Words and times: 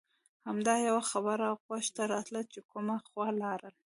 همدا 0.47 0.75
یوه 0.87 1.03
خبره 1.11 1.47
غوږ 1.63 1.85
ته 1.95 2.03
راتله 2.13 2.41
چې 2.51 2.59
کومه 2.69 2.95
خوا 3.07 3.27
لاړل. 3.41 3.75